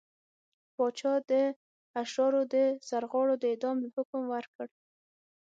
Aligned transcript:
پاچا 0.75 1.13
د 1.31 1.33
اشرارو 2.01 2.41
د 2.53 2.55
سرغاړو 2.87 3.35
د 3.39 3.43
اعدام 3.51 3.77
حکم 3.95 4.21
ورکړ. 4.33 4.67